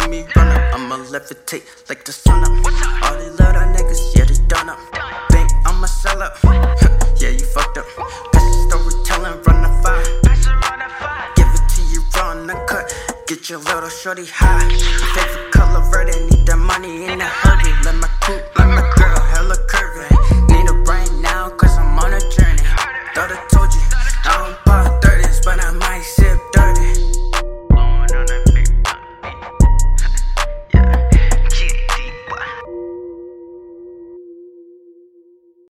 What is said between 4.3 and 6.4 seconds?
done up. Think I'ma sell up.